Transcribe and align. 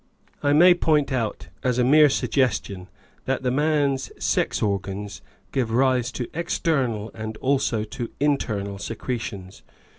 I 0.41 0.51
may 0.51 0.73
point 0.73 1.11
out 1.11 1.49
as 1.61 1.77
a 1.77 1.83
mere 1.83 2.09
suggestion 2.09 2.89
that 3.25 3.43
the 3.43 3.51
man's 3.51 4.09
sex 4.17 4.59
organs 4.59 5.21
give 5.51 5.69
rise 5.69 6.11
to 6.13 6.27
external 6.33 7.11
and 7.13 7.37
also 7.37 7.83
to 7.83 8.09
internal 8.19 8.79
secretions. 8.79 9.61